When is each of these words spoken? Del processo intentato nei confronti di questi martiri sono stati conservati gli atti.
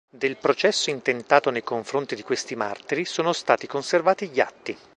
Del 0.09 0.35
processo 0.37 0.89
intentato 0.89 1.51
nei 1.51 1.61
confronti 1.61 2.15
di 2.15 2.23
questi 2.23 2.55
martiri 2.55 3.05
sono 3.05 3.33
stati 3.33 3.67
conservati 3.67 4.29
gli 4.29 4.39
atti. 4.39 4.75